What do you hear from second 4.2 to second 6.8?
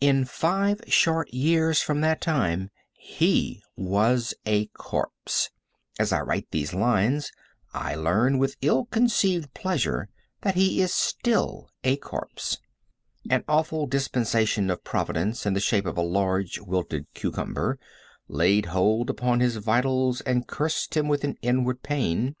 a corpse. As I write these